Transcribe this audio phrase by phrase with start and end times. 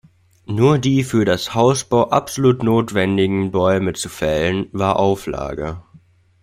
[0.47, 5.83] Nur die für das Hausbau absolut notwendigen Bäume zu fällen, war Auflage.